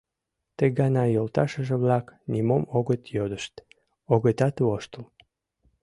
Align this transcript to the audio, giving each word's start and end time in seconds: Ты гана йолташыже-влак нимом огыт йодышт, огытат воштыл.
Ты 0.57 0.63
гана 0.79 1.03
йолташыже-влак 1.15 2.05
нимом 2.31 2.63
огыт 2.77 3.01
йодышт, 3.15 3.53
огытат 4.13 4.55
воштыл. 4.65 5.03